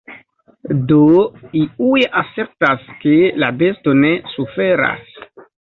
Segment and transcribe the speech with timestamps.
[0.91, 0.97] Do
[1.65, 5.19] iuj asertas, ke la besto ne suferas.